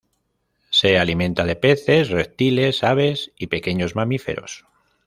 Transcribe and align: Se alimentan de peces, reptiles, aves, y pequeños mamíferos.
Se 0.71 0.97
alimentan 0.97 1.45
de 1.45 1.55
peces, 1.55 2.09
reptiles, 2.09 2.83
aves, 2.83 3.33
y 3.37 3.45
pequeños 3.53 3.93
mamíferos. 3.95 4.65